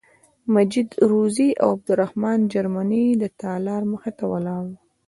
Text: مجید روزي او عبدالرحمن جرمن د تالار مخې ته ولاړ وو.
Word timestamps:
مجید 0.53 0.89
روزي 1.11 1.49
او 1.63 1.67
عبدالرحمن 1.75 2.39
جرمن 2.53 2.89
د 3.21 3.23
تالار 3.41 3.81
مخې 3.91 4.11
ته 4.17 4.23
ولاړ 4.31 4.63
وو. 4.67 4.77